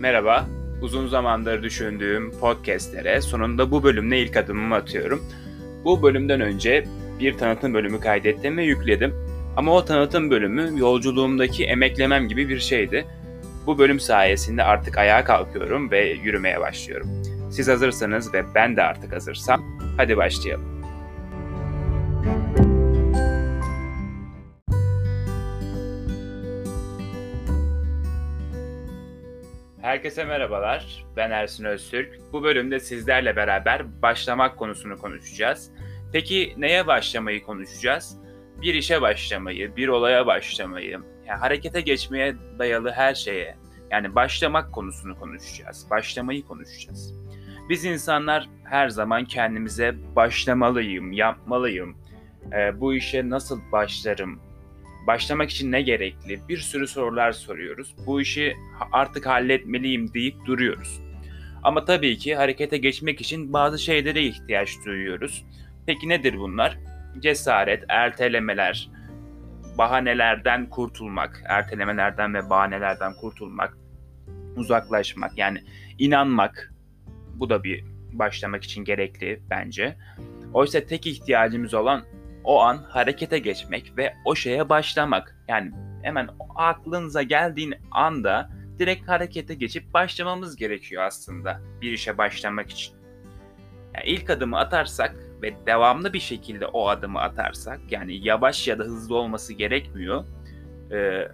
Merhaba, 0.00 0.46
uzun 0.82 1.06
zamandır 1.06 1.62
düşündüğüm 1.62 2.30
podcastlere 2.40 3.20
sonunda 3.20 3.70
bu 3.70 3.82
bölümle 3.82 4.20
ilk 4.20 4.36
adımımı 4.36 4.74
atıyorum. 4.74 5.24
Bu 5.84 6.02
bölümden 6.02 6.40
önce 6.40 6.84
bir 7.20 7.38
tanıtım 7.38 7.74
bölümü 7.74 8.00
kaydettim 8.00 8.56
ve 8.56 8.64
yükledim. 8.64 9.14
Ama 9.56 9.72
o 9.72 9.84
tanıtım 9.84 10.30
bölümü 10.30 10.80
yolculuğumdaki 10.80 11.64
emeklemem 11.64 12.28
gibi 12.28 12.48
bir 12.48 12.58
şeydi. 12.58 13.06
Bu 13.66 13.78
bölüm 13.78 14.00
sayesinde 14.00 14.62
artık 14.62 14.98
ayağa 14.98 15.24
kalkıyorum 15.24 15.90
ve 15.90 16.08
yürümeye 16.10 16.60
başlıyorum. 16.60 17.08
Siz 17.50 17.68
hazırsanız 17.68 18.34
ve 18.34 18.44
ben 18.54 18.76
de 18.76 18.82
artık 18.82 19.12
hazırsam 19.12 19.78
hadi 19.96 20.16
başlayalım. 20.16 20.67
Herkese 29.88 30.24
merhabalar. 30.24 31.04
Ben 31.16 31.30
Ersin 31.30 31.64
Öztürk. 31.64 32.20
Bu 32.32 32.42
bölümde 32.42 32.80
sizlerle 32.80 33.36
beraber 33.36 34.02
başlamak 34.02 34.58
konusunu 34.58 34.96
konuşacağız. 34.96 35.72
Peki 36.12 36.54
neye 36.56 36.86
başlamayı 36.86 37.42
konuşacağız? 37.42 38.18
Bir 38.62 38.74
işe 38.74 39.02
başlamayı, 39.02 39.76
bir 39.76 39.88
olaya 39.88 40.26
başlamayı, 40.26 40.90
yani 41.26 41.38
harekete 41.40 41.80
geçmeye 41.80 42.36
dayalı 42.58 42.90
her 42.90 43.14
şeye, 43.14 43.56
yani 43.90 44.14
başlamak 44.14 44.72
konusunu 44.72 45.18
konuşacağız. 45.18 45.86
Başlamayı 45.90 46.42
konuşacağız. 46.42 47.14
Biz 47.68 47.84
insanlar 47.84 48.48
her 48.64 48.88
zaman 48.88 49.24
kendimize 49.24 49.94
başlamalıyım, 50.16 51.12
yapmalıyım, 51.12 51.96
e, 52.52 52.80
bu 52.80 52.94
işe 52.94 53.30
nasıl 53.30 53.60
başlarım, 53.72 54.40
başlamak 55.08 55.50
için 55.50 55.72
ne 55.72 55.82
gerekli? 55.82 56.48
Bir 56.48 56.58
sürü 56.58 56.86
sorular 56.86 57.32
soruyoruz. 57.32 57.94
Bu 58.06 58.20
işi 58.20 58.56
artık 58.92 59.26
halletmeliyim 59.26 60.14
deyip 60.14 60.44
duruyoruz. 60.46 61.00
Ama 61.62 61.84
tabii 61.84 62.18
ki 62.18 62.36
harekete 62.36 62.78
geçmek 62.78 63.20
için 63.20 63.52
bazı 63.52 63.78
şeylere 63.78 64.22
ihtiyaç 64.22 64.70
duyuyoruz. 64.86 65.44
Peki 65.86 66.08
nedir 66.08 66.38
bunlar? 66.38 66.78
Cesaret, 67.20 67.84
ertelemeler, 67.88 68.90
bahanelerden 69.78 70.70
kurtulmak, 70.70 71.42
ertelemelerden 71.48 72.34
ve 72.34 72.50
bahanelerden 72.50 73.14
kurtulmak, 73.14 73.78
uzaklaşmak 74.56 75.38
yani 75.38 75.58
inanmak. 75.98 76.72
Bu 77.34 77.50
da 77.50 77.64
bir 77.64 77.84
başlamak 78.12 78.64
için 78.64 78.84
gerekli 78.84 79.42
bence. 79.50 79.96
Oysa 80.54 80.80
tek 80.80 81.06
ihtiyacımız 81.06 81.74
olan 81.74 82.04
o 82.48 82.60
an 82.60 82.76
harekete 82.76 83.38
geçmek 83.38 83.92
ve 83.96 84.14
o 84.24 84.34
şeye 84.34 84.68
başlamak. 84.68 85.36
Yani 85.48 85.72
hemen 86.02 86.28
aklınıza 86.56 87.22
geldiğin 87.22 87.74
anda 87.90 88.50
direkt 88.78 89.08
harekete 89.08 89.54
geçip 89.54 89.94
başlamamız 89.94 90.56
gerekiyor 90.56 91.02
aslında 91.02 91.60
bir 91.80 91.92
işe 91.92 92.18
başlamak 92.18 92.70
için. 92.70 92.94
Yani 93.94 94.06
ilk 94.06 94.30
adımı 94.30 94.58
atarsak 94.58 95.14
ve 95.42 95.66
devamlı 95.66 96.12
bir 96.12 96.20
şekilde 96.20 96.66
o 96.66 96.88
adımı 96.88 97.20
atarsak 97.20 97.80
yani 97.90 98.26
yavaş 98.26 98.68
ya 98.68 98.78
da 98.78 98.84
hızlı 98.84 99.16
olması 99.16 99.54
gerekmiyor. 99.54 100.24
Ee, 100.92 101.28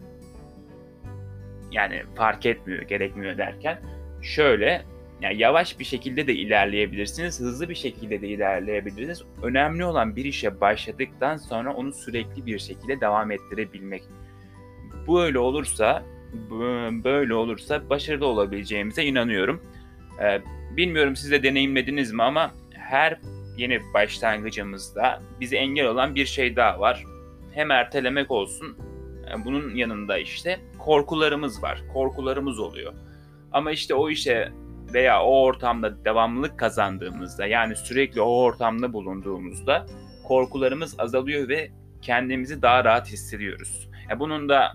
yani 1.72 2.02
fark 2.16 2.46
etmiyor, 2.46 2.82
gerekmiyor 2.82 3.38
derken 3.38 3.78
şöyle 4.22 4.82
yani 5.20 5.38
yavaş 5.38 5.78
bir 5.78 5.84
şekilde 5.84 6.26
de 6.26 6.34
ilerleyebilirsiniz, 6.34 7.40
hızlı 7.40 7.68
bir 7.68 7.74
şekilde 7.74 8.20
de 8.20 8.28
ilerleyebilirsiniz. 8.28 9.22
Önemli 9.42 9.84
olan 9.84 10.16
bir 10.16 10.24
işe 10.24 10.60
başladıktan 10.60 11.36
sonra 11.36 11.74
onu 11.74 11.92
sürekli 11.92 12.46
bir 12.46 12.58
şekilde 12.58 13.00
devam 13.00 13.30
ettirebilmek. 13.30 14.02
Bu 15.06 15.22
öyle 15.22 15.38
olursa, 15.38 16.02
böyle 17.04 17.34
olursa 17.34 17.90
başarılı 17.90 18.26
olabileceğimize 18.26 19.04
inanıyorum. 19.04 19.62
Ee, 20.22 20.40
bilmiyorum 20.76 21.16
siz 21.16 21.30
de 21.30 21.42
deneyimlediniz 21.42 22.12
mi 22.12 22.22
ama 22.22 22.50
her 22.70 23.20
yeni 23.56 23.80
başlangıcımızda 23.94 25.22
bizi 25.40 25.56
engel 25.56 25.86
olan 25.86 26.14
bir 26.14 26.26
şey 26.26 26.56
daha 26.56 26.80
var. 26.80 27.04
Hem 27.52 27.70
ertelemek 27.70 28.30
olsun, 28.30 28.76
e, 29.30 29.44
bunun 29.44 29.74
yanında 29.74 30.18
işte 30.18 30.60
korkularımız 30.78 31.62
var. 31.62 31.82
Korkularımız 31.92 32.58
oluyor. 32.58 32.92
Ama 33.52 33.70
işte 33.72 33.94
o 33.94 34.10
işe 34.10 34.52
veya 34.94 35.22
o 35.22 35.42
ortamda 35.42 36.04
devamlılık 36.04 36.58
kazandığımızda 36.58 37.46
yani 37.46 37.76
sürekli 37.76 38.20
o 38.20 38.42
ortamda 38.42 38.92
bulunduğumuzda 38.92 39.86
korkularımız 40.24 41.00
azalıyor 41.00 41.48
ve 41.48 41.70
kendimizi 42.02 42.62
daha 42.62 42.84
rahat 42.84 43.08
hissediyoruz. 43.08 43.88
Yani 44.10 44.20
bunun 44.20 44.48
da 44.48 44.72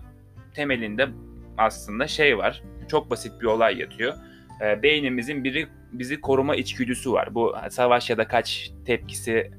temelinde 0.54 1.08
aslında 1.58 2.06
şey 2.06 2.38
var. 2.38 2.62
Çok 2.88 3.10
basit 3.10 3.40
bir 3.40 3.46
olay 3.46 3.78
yatıyor. 3.78 4.14
E, 4.60 4.82
beynimizin 4.82 5.44
biri 5.44 5.68
bizi 5.92 6.20
koruma 6.20 6.56
içgüdüsü 6.56 7.12
var. 7.12 7.34
Bu 7.34 7.56
savaş 7.70 8.10
ya 8.10 8.18
da 8.18 8.28
kaç 8.28 8.70
tepkisi 8.86 9.50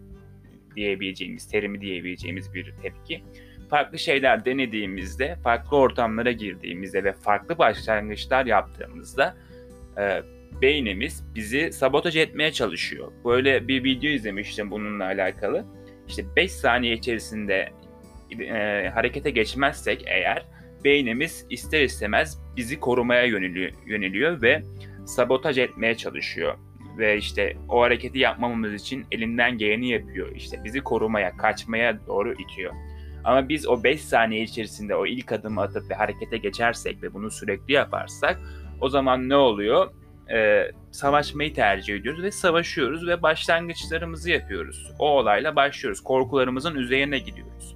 diyebileceğimiz, 0.76 1.48
terimi 1.48 1.82
diyebileceğimiz 1.82 2.54
bir 2.54 2.74
tepki. 2.82 3.24
Farklı 3.70 4.00
şeyler 4.00 4.46
denediğimizde, 4.46 5.36
farklı 5.44 5.78
ortamlara 5.78 6.32
girdiğimizde 6.32 7.04
ve 7.04 7.14
farklı 7.14 7.58
başlangıçlar 7.58 8.46
yaptığımızda 8.46 9.36
e, 9.98 10.22
beynimiz 10.62 11.24
bizi 11.36 11.72
sabotaj 11.72 12.18
etmeye 12.18 12.52
çalışıyor. 12.52 13.12
Böyle 13.26 13.68
bir 13.68 13.84
video 13.84 14.10
izlemiştim 14.10 14.72
bununla 14.72 15.06
alakalı. 15.06 15.66
İşte 16.08 16.24
5 16.36 16.52
saniye 16.52 16.94
içerisinde 16.94 17.70
e, 18.40 18.90
harekete 18.94 19.30
geçmezsek 19.30 20.04
eğer 20.08 20.46
beynimiz 20.84 21.46
ister 21.50 21.82
istemez 21.82 22.40
bizi 22.58 22.80
korumaya 22.80 23.24
yöneliyor, 23.24 24.42
ve 24.42 24.64
sabotaj 25.06 25.58
etmeye 25.58 25.98
çalışıyor. 25.98 26.58
Ve 26.98 27.18
işte 27.18 27.58
o 27.70 27.82
hareketi 27.82 28.20
yapmamamız 28.20 28.74
için 28.74 29.06
elinden 29.12 29.58
geleni 29.58 29.90
yapıyor. 29.90 30.36
İşte 30.36 30.64
bizi 30.64 30.80
korumaya, 30.80 31.38
kaçmaya 31.38 32.08
doğru 32.08 32.34
itiyor. 32.34 32.74
Ama 33.24 33.50
biz 33.50 33.68
o 33.68 33.84
5 33.84 34.02
saniye 34.02 34.42
içerisinde 34.42 34.96
o 34.96 35.06
ilk 35.06 35.32
adımı 35.32 35.62
atıp 35.62 35.90
ve 35.90 35.94
harekete 35.94 36.38
geçersek 36.38 37.04
ve 37.04 37.14
bunu 37.14 37.32
sürekli 37.32 37.74
yaparsak 37.74 38.40
o 38.82 38.90
zaman 38.90 39.30
ne 39.30 39.36
oluyor? 39.36 39.92
E, 40.34 40.72
savaşmayı 40.92 41.54
tercih 41.54 41.96
ediyoruz 41.96 42.24
ve 42.24 42.32
savaşıyoruz 42.32 43.08
ve 43.08 43.22
başlangıçlarımızı 43.22 44.30
yapıyoruz. 44.30 44.92
O 45.00 45.10
olayla 45.10 45.56
başlıyoruz. 45.56 46.04
Korkularımızın 46.04 46.76
üzerine 46.76 47.20
gidiyoruz. 47.20 47.76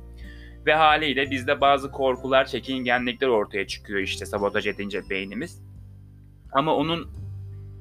Ve 0.65 0.73
haliyle 0.73 1.31
bizde 1.31 1.61
bazı 1.61 1.91
korkular, 1.91 2.45
çekingenlikler 2.45 3.27
ortaya 3.27 3.67
çıkıyor 3.67 3.99
işte 3.99 4.25
sabotaj 4.25 4.67
edince 4.67 5.09
beynimiz. 5.09 5.61
Ama 6.51 6.75
onun 6.75 7.09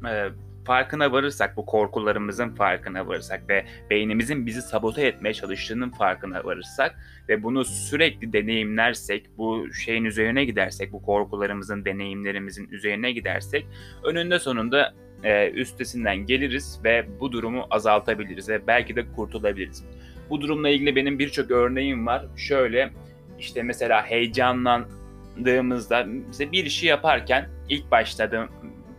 e, 0.08 0.28
farkına 0.64 1.12
varırsak, 1.12 1.56
bu 1.56 1.66
korkularımızın 1.66 2.54
farkına 2.54 3.06
varırsak 3.06 3.48
ve 3.48 3.64
beynimizin 3.90 4.46
bizi 4.46 4.62
sabote 4.62 5.06
etmeye 5.06 5.34
çalıştığının 5.34 5.90
farkına 5.90 6.44
varırsak 6.44 6.98
ve 7.28 7.42
bunu 7.42 7.64
sürekli 7.64 8.32
deneyimlersek, 8.32 9.26
bu 9.38 9.72
şeyin 9.72 10.04
üzerine 10.04 10.44
gidersek, 10.44 10.92
bu 10.92 11.02
korkularımızın, 11.02 11.84
deneyimlerimizin 11.84 12.68
üzerine 12.70 13.12
gidersek 13.12 13.66
önünde 14.04 14.38
sonunda 14.38 14.94
e, 15.22 15.50
üstesinden 15.50 16.16
geliriz 16.16 16.80
ve 16.84 17.06
bu 17.20 17.32
durumu 17.32 17.66
azaltabiliriz 17.70 18.48
ve 18.48 18.66
belki 18.66 18.96
de 18.96 19.04
kurtulabiliriz. 19.16 19.84
Bu 20.30 20.40
durumla 20.40 20.68
ilgili 20.68 20.96
benim 20.96 21.18
birçok 21.18 21.50
örneğim 21.50 22.06
var. 22.06 22.26
Şöyle 22.36 22.90
işte 23.38 23.62
mesela 23.62 24.06
heyecanlandığımızda 24.06 26.06
mesela 26.26 26.52
bir 26.52 26.64
işi 26.64 26.86
yaparken 26.86 27.48
ilk 27.68 27.90
başladığım 27.90 28.48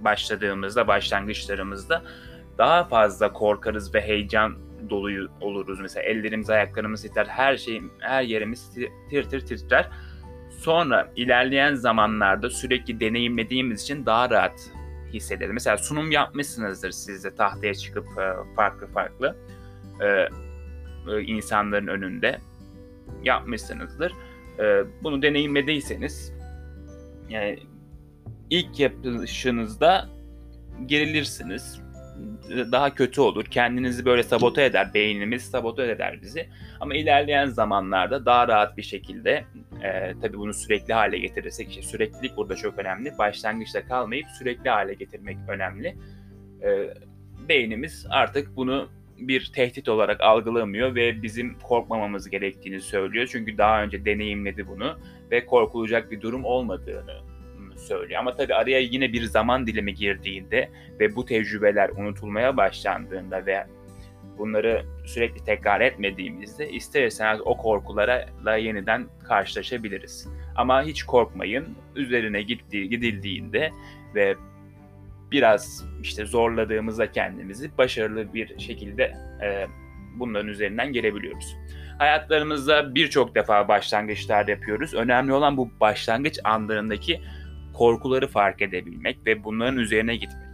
başladığımızda, 0.06 0.88
başlangıçlarımızda 0.88 2.04
daha 2.58 2.84
fazla 2.84 3.34
korkarız 3.34 3.96
ve 3.96 4.02
heyecan 4.02 4.56
dolu 4.90 5.30
oluruz. 5.42 5.80
Mesela 5.80 6.04
ellerimiz, 6.04 6.50
ayaklarımız 6.50 7.02
titrer, 7.02 7.26
her 7.26 7.58
şey, 7.58 7.82
her 8.00 8.24
yerimiz 8.24 8.74
tir 9.10 9.30
tir 9.30 9.46
titrer. 9.46 9.90
Sonra 10.50 11.12
ilerleyen 11.16 11.74
zamanlarda 11.74 12.50
sürekli 12.50 13.00
deneyimlediğimiz 13.00 13.84
için 13.84 14.06
daha 14.06 14.30
rahat 14.30 14.72
hissederiz. 15.14 15.52
Mesela 15.52 15.78
sunum 15.78 16.12
yapmışsınızdır 16.12 16.92
siz 16.92 17.24
de 17.24 17.36
tahtaya 17.36 17.74
çıkıp 17.74 18.06
e, 18.06 18.56
farklı 18.56 18.88
farklı 18.88 19.36
e, 20.02 20.06
e, 21.12 21.22
insanların 21.22 21.88
önünde 21.88 22.40
yapmışsınızdır. 23.24 24.14
Bunu 25.04 25.22
deneyimlediyseniz 25.22 26.34
yani 27.30 27.60
ilk 28.50 28.80
yapışınızda 28.80 30.10
gerilirsiniz. 30.86 31.82
Daha 32.50 32.96
kötü 32.96 33.22
olur. 33.22 33.46
Kendinizi 33.46 34.06
böyle 34.06 34.24
sabote 34.24 34.64
eder. 34.64 34.94
Beynimiz 34.94 35.44
sabote 35.44 35.84
eder 35.84 36.20
bizi. 36.22 36.50
Ama 36.80 36.96
ilerleyen 36.96 37.46
zamanlarda 37.46 38.26
daha 38.26 38.48
rahat 38.48 38.78
bir 38.78 38.84
şekilde 38.84 39.46
e, 39.84 40.14
tabii 40.22 40.38
bunu 40.38 40.54
sürekli 40.54 40.94
hale 40.94 41.18
getirirsek 41.20 41.70
işte 41.70 41.82
süreklilik 41.82 42.38
burada 42.38 42.56
çok 42.56 42.80
önemli. 42.80 43.18
Başlangıçta 43.18 43.86
kalmayıp 43.86 44.28
sürekli 44.40 44.70
hale 44.70 44.94
getirmek 44.94 45.38
önemli. 45.48 45.96
E, 46.64 46.94
beynimiz 47.50 48.08
artık 48.10 48.56
bunu 48.56 48.90
bir 49.20 49.52
tehdit 49.56 49.90
olarak 49.90 50.22
algılamıyor 50.22 50.96
ve 50.96 51.24
bizim 51.24 51.60
korkmamamız 51.60 52.30
gerektiğini 52.30 52.82
söylüyor. 52.82 53.28
Çünkü 53.32 53.58
daha 53.58 53.84
önce 53.84 54.06
deneyimledi 54.06 54.68
bunu 54.68 55.00
ve 55.32 55.46
korkulacak 55.46 56.12
bir 56.12 56.22
durum 56.22 56.46
olmadığını 56.46 57.35
söylüyor. 57.78 58.20
Ama 58.20 58.36
tabii 58.36 58.56
araya 58.56 58.80
yine 58.80 59.14
bir 59.14 59.24
zaman 59.24 59.68
dilimi 59.68 59.94
girdiğinde 59.94 60.70
ve 61.00 61.16
bu 61.16 61.26
tecrübeler 61.26 61.90
unutulmaya 61.90 62.58
başlandığında 62.58 63.46
ve 63.46 63.66
bunları 64.38 64.86
sürekli 65.06 65.44
tekrar 65.44 65.82
etmediğimizde 65.82 66.70
ister 66.70 67.04
istemez 67.04 67.40
o 67.46 67.58
korkulara 67.58 68.58
yeniden 68.58 69.08
karşılaşabiliriz. 69.28 70.28
Ama 70.56 70.84
hiç 70.84 71.04
korkmayın. 71.04 71.66
Üzerine 71.96 72.42
gitti, 72.42 72.90
gidildiğinde 72.90 73.72
ve 74.16 74.36
biraz 75.32 75.86
işte 76.04 76.26
zorladığımızda 76.26 77.12
kendimizi 77.12 77.78
başarılı 77.78 78.34
bir 78.34 78.60
şekilde 78.60 79.04
e, 79.44 79.68
bunların 80.20 80.48
üzerinden 80.48 80.94
gelebiliyoruz. 80.94 81.56
Hayatlarımızda 81.98 82.96
birçok 82.96 83.36
defa 83.36 83.68
başlangıçlar 83.68 84.48
yapıyoruz. 84.48 84.94
Önemli 84.94 85.34
olan 85.34 85.58
bu 85.58 85.70
başlangıç 85.80 86.40
anlarındaki 86.44 87.22
korkuları 87.78 88.28
fark 88.28 88.62
edebilmek 88.62 89.26
ve 89.26 89.44
bunların 89.44 89.78
üzerine 89.78 90.16
gitmek. 90.16 90.46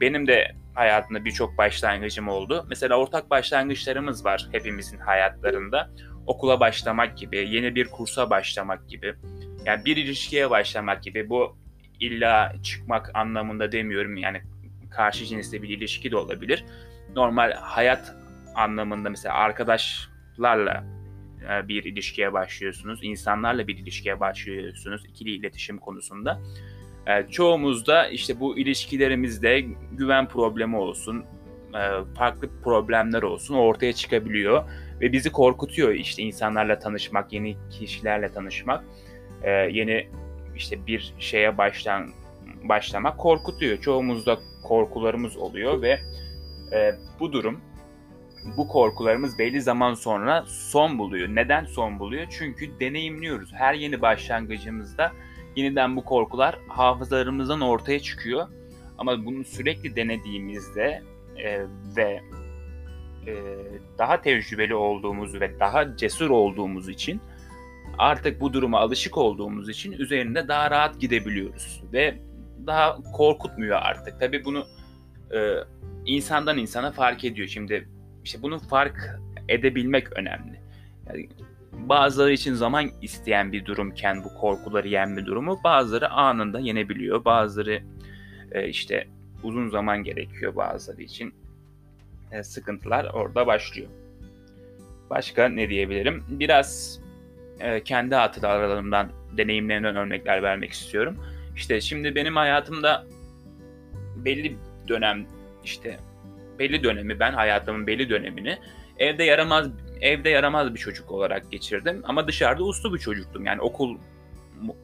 Benim 0.00 0.26
de 0.26 0.54
hayatımda 0.74 1.24
birçok 1.24 1.58
başlangıcım 1.58 2.28
oldu. 2.28 2.66
Mesela 2.68 2.96
ortak 2.96 3.30
başlangıçlarımız 3.30 4.24
var 4.24 4.48
hepimizin 4.52 4.98
hayatlarında. 4.98 5.90
Okula 6.26 6.60
başlamak 6.60 7.18
gibi, 7.18 7.36
yeni 7.36 7.74
bir 7.74 7.88
kursa 7.88 8.30
başlamak 8.30 8.88
gibi. 8.88 9.14
Yani 9.64 9.84
bir 9.84 9.96
ilişkiye 9.96 10.50
başlamak 10.50 11.02
gibi. 11.02 11.28
Bu 11.28 11.58
illa 12.00 12.52
çıkmak 12.62 13.10
anlamında 13.14 13.72
demiyorum. 13.72 14.16
Yani 14.16 14.42
karşı 14.90 15.24
cinsle 15.24 15.62
bir 15.62 15.68
ilişki 15.68 16.10
de 16.10 16.16
olabilir. 16.16 16.64
Normal 17.16 17.52
hayat 17.52 18.14
anlamında 18.54 19.10
mesela 19.10 19.34
arkadaşlarla 19.34 20.84
e, 21.48 21.68
bir 21.68 21.84
ilişkiye 21.84 22.32
başlıyorsunuz. 22.32 23.00
insanlarla 23.02 23.66
bir 23.66 23.78
ilişkiye 23.78 24.20
başlıyorsunuz 24.20 25.04
ikili 25.08 25.30
iletişim 25.30 25.78
konusunda. 25.78 26.40
E, 27.06 27.26
çoğumuzda 27.30 28.08
işte 28.08 28.40
bu 28.40 28.58
ilişkilerimizde 28.58 29.64
güven 29.92 30.28
problemi 30.28 30.76
olsun, 30.76 31.24
e, 31.74 32.14
farklı 32.14 32.48
problemler 32.64 33.22
olsun 33.22 33.54
ortaya 33.54 33.92
çıkabiliyor 33.92 34.64
ve 35.00 35.12
bizi 35.12 35.32
korkutuyor 35.32 35.90
işte 35.90 36.22
insanlarla 36.22 36.78
tanışmak, 36.78 37.32
yeni 37.32 37.56
kişilerle 37.70 38.32
tanışmak, 38.32 38.84
yeni 39.70 40.08
işte 40.56 40.86
bir 40.86 41.14
şeye 41.18 41.58
başlan 41.58 42.10
başlamak 42.64 43.18
korkutuyor. 43.18 43.80
Çoğumuzda 43.80 44.38
korkularımız 44.62 45.36
oluyor 45.36 45.82
ve 45.82 45.98
bu 47.20 47.32
durum 47.32 47.60
bu 48.56 48.68
korkularımız 48.68 49.38
belli 49.38 49.62
zaman 49.62 49.94
sonra 49.94 50.44
son 50.46 50.98
buluyor. 50.98 51.28
Neden 51.28 51.64
son 51.64 51.98
buluyor? 51.98 52.26
Çünkü 52.30 52.80
deneyimliyoruz. 52.80 53.52
Her 53.52 53.74
yeni 53.74 54.00
başlangıcımızda 54.00 55.12
yeniden 55.56 55.96
bu 55.96 56.04
korkular 56.04 56.58
hafızalarımızdan 56.68 57.60
ortaya 57.60 58.00
çıkıyor. 58.00 58.48
Ama 58.98 59.26
bunu 59.26 59.44
sürekli 59.44 59.96
denediğimizde 59.96 61.02
e, 61.36 61.66
ve 61.96 62.20
e, 63.26 63.34
daha 63.98 64.22
tecrübeli 64.22 64.74
olduğumuz 64.74 65.40
ve 65.40 65.60
daha 65.60 65.96
cesur 65.96 66.30
olduğumuz 66.30 66.88
için 66.88 67.20
artık 67.98 68.40
bu 68.40 68.52
duruma 68.52 68.80
alışık 68.80 69.18
olduğumuz 69.18 69.68
için 69.68 69.92
üzerinde 69.92 70.48
daha 70.48 70.70
rahat 70.70 71.00
gidebiliyoruz 71.00 71.82
ve 71.92 72.18
daha 72.66 72.96
korkutmuyor 73.12 73.78
artık. 73.82 74.20
Tabii 74.20 74.44
bunu 74.44 74.66
e, 75.34 75.54
insandan 76.06 76.58
insana 76.58 76.90
fark 76.90 77.24
ediyor. 77.24 77.48
Şimdi 77.48 77.88
işte 78.28 78.42
bunu 78.42 78.58
fark 78.58 79.20
edebilmek 79.48 80.12
önemli. 80.12 80.60
Yani 81.06 81.28
bazıları 81.72 82.32
için 82.32 82.54
zaman 82.54 82.90
isteyen 83.02 83.52
bir 83.52 83.64
durumken 83.64 84.24
bu 84.24 84.34
korkuları 84.34 84.88
yenme 84.88 85.26
durumu 85.26 85.60
bazıları 85.64 86.10
anında 86.10 86.60
yenebiliyor. 86.60 87.24
Bazıları 87.24 87.82
e, 88.52 88.68
işte 88.68 89.06
uzun 89.42 89.68
zaman 89.68 90.04
gerekiyor 90.04 90.56
bazıları 90.56 91.02
için. 91.02 91.34
E, 92.32 92.42
sıkıntılar 92.42 93.04
orada 93.04 93.46
başlıyor. 93.46 93.88
Başka 95.10 95.48
ne 95.48 95.68
diyebilirim? 95.68 96.24
Biraz 96.28 97.00
e, 97.60 97.82
kendi 97.82 98.14
hatıralarımdan, 98.14 99.10
deneyimlerimden 99.36 99.96
örnekler 99.96 100.42
vermek 100.42 100.72
istiyorum. 100.72 101.16
İşte 101.56 101.80
şimdi 101.80 102.14
benim 102.14 102.36
hayatımda 102.36 103.06
belli 104.16 104.56
dönem 104.88 105.26
işte 105.64 105.98
belli 106.58 106.84
dönemi 106.84 107.20
ben 107.20 107.32
hayatımın 107.32 107.86
belli 107.86 108.10
dönemini 108.10 108.58
evde 108.98 109.24
yaramaz 109.24 109.68
evde 110.00 110.30
yaramaz 110.30 110.74
bir 110.74 110.78
çocuk 110.78 111.10
olarak 111.10 111.50
geçirdim 111.50 112.02
ama 112.04 112.28
dışarıda 112.28 112.62
uslu 112.64 112.94
bir 112.94 112.98
çocuktum. 112.98 113.46
Yani 113.46 113.60
okul 113.60 113.98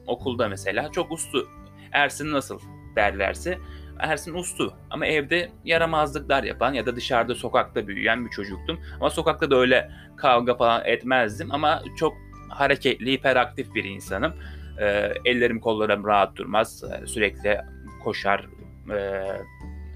okulda 0.07 0.47
mesela 0.47 0.91
çok 0.91 1.11
uslu. 1.11 1.47
Ersin 1.91 2.31
nasıl 2.31 2.59
derlerse 2.95 3.57
Ersin 3.99 4.33
uslu 4.33 4.73
ama 4.89 5.05
evde 5.05 5.51
yaramazlıklar 5.65 6.43
yapan 6.43 6.73
ya 6.73 6.85
da 6.85 6.95
dışarıda 6.95 7.35
sokakta 7.35 7.87
büyüyen 7.87 8.25
bir 8.25 8.31
çocuktum. 8.31 8.79
Ama 8.99 9.09
sokakta 9.09 9.51
da 9.51 9.55
öyle 9.55 9.91
kavga 10.17 10.55
falan 10.55 10.81
etmezdim 10.85 11.51
ama 11.51 11.81
çok 11.97 12.13
hareketli, 12.49 13.11
hiperaktif 13.11 13.75
bir 13.75 13.83
insanım. 13.83 14.33
E, 14.79 15.13
ellerim 15.25 15.59
kollarım 15.59 16.05
rahat 16.05 16.35
durmaz. 16.35 16.83
Sürekli 17.05 17.61
koşar, 18.03 18.45
e, 18.93 19.23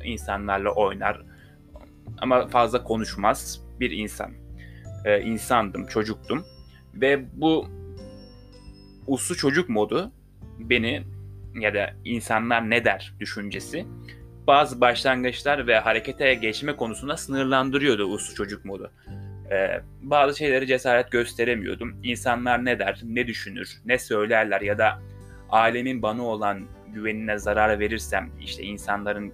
insanlarla 0.03 0.71
oynar, 0.71 1.21
ama 2.21 2.47
fazla 2.47 2.83
konuşmaz 2.83 3.61
bir 3.79 3.91
insan. 3.91 4.31
Ee, 5.05 5.21
insandım, 5.21 5.87
çocuktum. 5.87 6.45
Ve 6.93 7.25
bu 7.33 7.67
uslu 9.07 9.35
çocuk 9.35 9.69
modu 9.69 10.11
beni 10.59 11.03
ya 11.59 11.73
da 11.73 11.93
insanlar 12.05 12.69
ne 12.69 12.85
der 12.85 13.13
düşüncesi 13.19 13.85
bazı 14.47 14.81
başlangıçlar 14.81 15.67
ve 15.67 15.79
harekete 15.79 16.33
geçme 16.33 16.75
konusunda 16.75 17.17
sınırlandırıyordu 17.17 18.03
uslu 18.05 18.35
çocuk 18.35 18.65
modu. 18.65 18.91
Ee, 19.51 19.81
bazı 20.01 20.37
şeyleri 20.37 20.67
cesaret 20.67 21.11
gösteremiyordum. 21.11 21.95
İnsanlar 22.03 22.65
ne 22.65 22.79
der, 22.79 23.01
ne 23.03 23.27
düşünür, 23.27 23.77
ne 23.85 23.97
söylerler 23.97 24.61
ya 24.61 24.77
da 24.77 24.99
ailemin 25.49 26.01
bana 26.01 26.23
olan 26.23 26.67
güvenine 26.93 27.37
zarar 27.37 27.79
verirsem 27.79 28.31
işte 28.41 28.63
insanların 28.63 29.33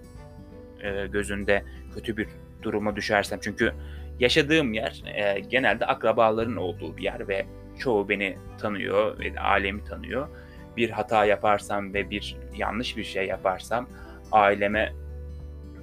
e, 0.82 1.06
gözünde 1.06 1.64
kötü 1.94 2.16
bir 2.16 2.28
duruma 2.66 2.96
düşersem 2.96 3.38
çünkü 3.42 3.72
yaşadığım 4.20 4.72
yer 4.72 5.02
e, 5.06 5.40
genelde 5.40 5.86
akrabaların 5.86 6.56
olduğu 6.56 6.96
bir 6.96 7.02
yer 7.02 7.28
ve 7.28 7.46
çoğu 7.78 8.08
beni 8.08 8.36
tanıyor 8.58 9.18
ve 9.18 9.40
ailemi 9.40 9.84
tanıyor. 9.84 10.28
Bir 10.76 10.90
hata 10.90 11.24
yaparsam 11.24 11.94
ve 11.94 12.10
bir 12.10 12.36
yanlış 12.56 12.96
bir 12.96 13.04
şey 13.04 13.26
yaparsam 13.26 13.88
aileme 14.32 14.92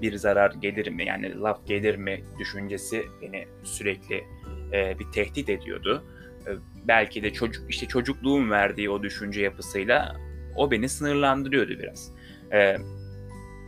bir 0.01 0.15
zarar 0.15 0.51
gelir 0.51 0.87
mi 0.87 1.05
yani 1.05 1.39
laf 1.41 1.67
gelir 1.67 1.95
mi 1.95 2.23
düşüncesi 2.39 3.05
beni 3.21 3.47
sürekli 3.63 4.23
e, 4.73 4.99
bir 4.99 5.05
tehdit 5.13 5.49
ediyordu. 5.49 6.03
E, 6.47 6.51
belki 6.87 7.23
de 7.23 7.33
çocuk 7.33 7.69
işte 7.69 7.85
çocukluğum 7.85 8.51
verdiği 8.51 8.89
o 8.89 9.03
düşünce 9.03 9.41
yapısıyla 9.41 10.15
o 10.55 10.71
beni 10.71 10.89
sınırlandırıyordu 10.89 11.69
biraz. 11.69 12.11
E, 12.53 12.77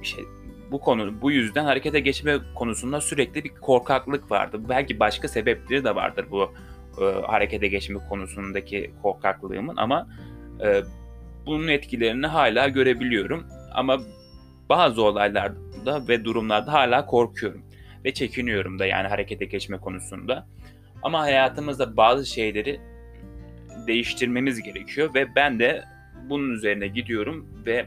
işte 0.02 0.22
bu 0.72 0.80
konu 0.80 1.22
bu 1.22 1.32
yüzden 1.32 1.66
harekete 1.66 2.00
geçme 2.00 2.38
konusunda 2.56 3.02
sürekli 3.02 3.44
bir 3.44 3.50
korkaklık 3.50 4.32
vardı. 4.32 4.62
Belki 4.70 5.00
başka 5.00 5.28
sebepleri 5.28 5.84
de 5.84 5.96
vardır 5.96 6.26
bu 6.32 6.54
e, 7.02 7.04
harekete 7.04 7.68
geçme 7.68 8.00
konusundaki 8.10 8.92
korkaklığımın 9.02 9.78
ama 9.78 10.08
e, 10.66 10.82
bunun 11.46 11.68
etkilerini 11.68 12.28
hala 12.28 12.68
görebiliyorum. 12.68 13.48
Ama 13.74 13.98
bazı 14.70 15.04
olaylarda 15.04 16.08
ve 16.08 16.26
durumlarda 16.26 16.74
hala 16.74 17.06
korkuyorum 17.06 17.62
ve 18.06 18.14
çekiniyorum 18.14 18.80
da 18.80 18.86
yani 18.86 19.08
harekete 19.08 19.46
geçme 19.46 19.78
konusunda. 19.78 20.48
Ama 21.04 21.20
hayatımızda 21.20 21.98
bazı 21.98 22.26
şeyleri 22.26 22.80
değiştirmemiz 23.88 24.62
gerekiyor 24.62 25.14
ve 25.14 25.36
ben 25.36 25.60
de 25.60 25.84
bunun 26.30 26.50
üzerine 26.50 26.88
gidiyorum 26.88 27.48
ve 27.66 27.86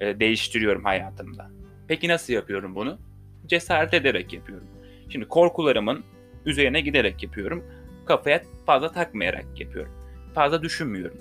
e, 0.00 0.20
değiştiriyorum 0.20 0.84
hayatımda. 0.84 1.55
Peki 1.88 2.08
nasıl 2.08 2.32
yapıyorum 2.32 2.74
bunu? 2.74 2.98
Cesaret 3.46 3.94
ederek 3.94 4.32
yapıyorum. 4.32 4.66
Şimdi 5.08 5.28
korkularımın 5.28 6.04
üzerine 6.46 6.80
giderek 6.80 7.22
yapıyorum. 7.22 7.64
Kafaya 8.06 8.42
fazla 8.66 8.92
takmayarak 8.92 9.60
yapıyorum. 9.60 9.92
Fazla 10.34 10.62
düşünmüyorum. 10.62 11.18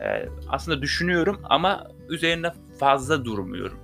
Ee, 0.00 0.28
aslında 0.48 0.82
düşünüyorum 0.82 1.40
ama 1.44 1.90
üzerine 2.08 2.52
fazla 2.78 3.24
durmuyorum. 3.24 3.78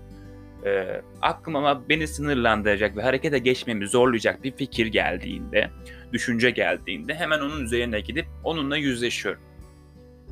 Ee, 0.64 1.02
aklıma 1.22 1.88
beni 1.88 2.08
sınırlandıracak 2.08 2.96
ve 2.96 3.02
harekete 3.02 3.38
geçmemi 3.38 3.88
zorlayacak 3.88 4.44
bir 4.44 4.52
fikir 4.52 4.86
geldiğinde, 4.86 5.70
düşünce 6.12 6.50
geldiğinde 6.50 7.14
hemen 7.14 7.40
onun 7.40 7.64
üzerine 7.64 8.00
gidip 8.00 8.26
onunla 8.44 8.76
yüzleşiyorum. 8.76 9.42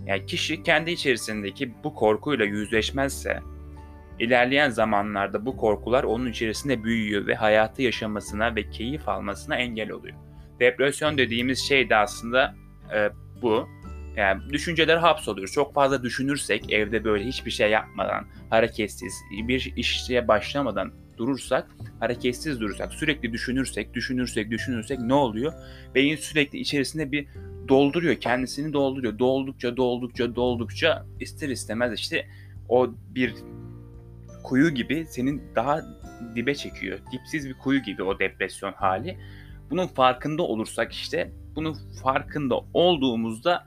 Yani 0.07 0.27
kişi 0.27 0.63
kendi 0.63 0.91
içerisindeki 0.91 1.75
bu 1.85 1.95
korkuyla 1.95 2.45
yüzleşmezse 2.45 3.41
İlerleyen 4.19 4.71
zamanlarda 4.71 5.47
bu 5.47 5.57
korkular 5.57 6.05
onun 6.05 6.27
içerisinde 6.27 6.85
büyüyor 6.85 7.27
ve 7.27 7.35
hayatı 7.35 7.83
yaşamasına 7.83 8.57
ve 8.57 8.71
keyif 8.71 9.09
almasına 9.09 9.57
engel 9.57 9.91
oluyor. 9.91 10.17
Depresyon 10.61 11.19
dediğimiz 11.19 11.59
şey 11.59 11.91
de 11.91 11.97
aslında 11.97 12.55
e, 12.95 13.11
bu. 13.43 13.69
Yani 14.17 14.53
düşünceler 14.53 14.97
hapsoluyoruz. 14.97 15.55
Çok 15.55 15.75
fazla 15.75 16.03
düşünürsek 16.03 16.73
evde 16.73 17.05
böyle 17.05 17.25
hiçbir 17.25 17.51
şey 17.51 17.71
yapmadan, 17.71 18.27
hareketsiz, 18.51 19.15
bir 19.49 19.73
işe 19.77 20.29
başlamadan 20.29 20.93
durursak, 21.17 21.71
hareketsiz 22.01 22.61
durursak, 22.61 22.93
sürekli 22.93 23.33
düşünürsek, 23.33 23.95
düşünürsek, 23.95 24.51
düşünürsek 24.51 24.99
ne 24.99 25.15
oluyor? 25.15 25.53
Beyin 25.95 26.17
sürekli 26.17 26.59
içerisinde 26.59 27.13
bir 27.13 27.27
dolduruyor, 27.69 28.15
kendisini 28.15 28.73
dolduruyor. 28.73 29.19
Doldukça, 29.19 29.77
doldukça, 29.77 30.37
doldukça 30.37 31.07
ister 31.21 31.49
istemez 31.49 32.01
işte 32.01 32.27
o 32.69 32.95
bir 33.15 33.35
kuyu 34.45 34.71
gibi 34.71 35.07
senin 35.09 35.43
daha 35.57 35.81
dibe 36.35 36.55
çekiyor. 36.55 36.99
Dipsiz 37.13 37.49
bir 37.49 37.55
kuyu 37.55 37.83
gibi 37.83 38.03
o 38.03 38.19
depresyon 38.19 38.73
hali. 38.73 39.19
Bunun 39.71 39.87
farkında 39.87 40.43
olursak 40.43 40.93
işte, 40.93 41.31
bunun 41.57 41.77
farkında 42.03 42.55
olduğumuzda 42.75 43.65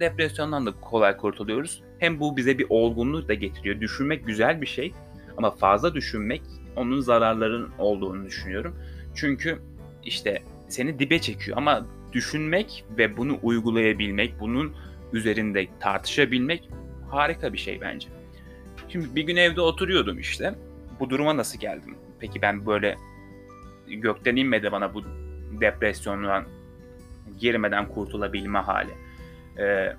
depresyondan 0.00 0.66
da 0.66 0.72
kolay 0.80 1.16
kurtuluyoruz. 1.16 1.82
Hem 1.98 2.20
bu 2.20 2.36
bize 2.36 2.58
bir 2.58 2.66
olgunluk 2.68 3.28
da 3.28 3.34
getiriyor. 3.34 3.80
Düşünmek 3.80 4.26
güzel 4.26 4.60
bir 4.60 4.66
şey 4.66 4.92
ama 5.36 5.50
fazla 5.50 5.94
düşünmek 5.94 6.42
onun 6.76 7.00
zararların 7.00 7.70
olduğunu 7.78 8.26
düşünüyorum. 8.26 8.76
Çünkü 9.14 9.58
işte 10.04 10.42
seni 10.68 10.98
dibe 10.98 11.18
çekiyor 11.18 11.56
ama 11.56 11.86
düşünmek 12.12 12.84
ve 12.98 13.16
bunu 13.16 13.38
uygulayabilmek, 13.42 14.40
bunun 14.40 14.72
üzerinde 15.12 15.66
tartışabilmek 15.80 16.68
harika 17.10 17.52
bir 17.52 17.58
şey 17.58 17.80
bence. 17.80 18.08
Şimdi 18.88 19.16
bir 19.16 19.22
gün 19.22 19.36
evde 19.36 19.60
oturuyordum 19.60 20.18
işte. 20.18 20.54
Bu 21.00 21.10
duruma 21.10 21.36
nasıl 21.36 21.58
geldim? 21.58 21.96
Peki 22.20 22.42
ben 22.42 22.66
böyle 22.66 22.98
gökten 23.88 24.36
inmedi 24.36 24.72
bana 24.72 24.94
bu 24.94 25.02
depresyondan 25.60 26.44
girmeden 27.40 27.88
kurtulabilme 27.88 28.58
hali. 28.58 28.90
Ee, 29.58 29.96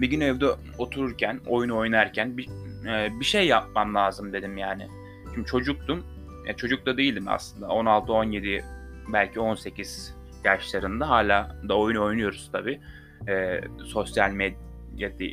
bir 0.00 0.10
gün 0.10 0.20
evde 0.20 0.46
otururken, 0.78 1.40
oyun 1.46 1.70
oynarken 1.70 2.36
bir, 2.36 2.48
e, 2.86 3.20
bir 3.20 3.24
şey 3.24 3.46
yapmam 3.46 3.94
lazım 3.94 4.32
dedim 4.32 4.56
yani. 4.58 4.88
Şimdi 5.34 5.46
çocuktum. 5.46 6.04
E, 6.46 6.52
çocuk 6.52 6.86
da 6.86 6.96
değildim 6.96 7.24
aslında. 7.28 7.68
16, 7.68 8.12
17, 8.12 8.64
belki 9.12 9.40
18 9.40 10.14
yaşlarında 10.44 11.08
hala 11.08 11.56
da 11.68 11.78
oyun 11.78 11.96
oynuyoruz 11.96 12.48
tabii. 12.52 12.80
E, 13.28 13.60
sosyal 13.84 14.30
medya, 14.30 14.58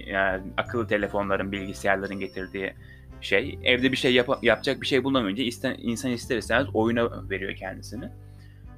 yani 0.07 0.43
akıllı 0.57 0.87
telefonların, 0.87 1.51
bilgisayarların 1.51 2.19
getirdiği 2.19 2.73
şey. 3.21 3.59
Evde 3.63 3.91
bir 3.91 3.97
şey 3.97 4.13
yap- 4.13 4.43
yapacak 4.43 4.81
bir 4.81 4.87
şey 4.87 5.03
bulamayınca 5.03 5.43
isten, 5.43 5.75
insan 5.81 6.11
ister 6.11 6.37
istemez 6.37 6.67
oyuna 6.73 7.29
veriyor 7.29 7.55
kendisini. 7.55 8.05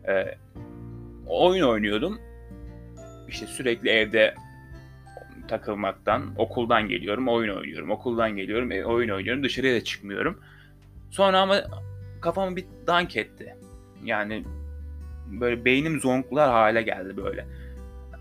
E, 0.08 0.38
oyun 1.28 1.68
oynuyordum. 1.68 2.20
İşte 3.28 3.48
sürekli 3.48 3.90
evde 3.90 4.36
takılmaktan, 5.48 6.34
okuldan 6.38 6.88
geliyorum, 6.88 7.28
oyun 7.28 7.58
oynuyorum, 7.58 7.92
okuldan 7.92 8.36
geliyorum, 8.36 8.72
e, 8.72 8.86
oyun 8.86 9.10
oynuyorum, 9.10 9.44
dışarıya 9.44 9.76
da 9.76 9.84
çıkmıyorum. 9.84 10.40
Sonra 11.12 11.40
ama 11.40 11.62
kafamı 12.22 12.56
bir 12.56 12.66
dank 12.88 13.18
etti. 13.18 13.56
Yani 14.04 14.44
böyle 15.28 15.66
beynim 15.66 16.00
zonklar 16.00 16.50
hale 16.50 16.82
geldi 16.82 17.18
böyle. 17.18 17.46